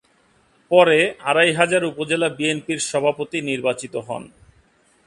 [0.71, 0.97] পরে
[1.29, 4.23] আড়াইহাজার উপজেলা বিএনপির সভাপতি নির্বাচিত হন।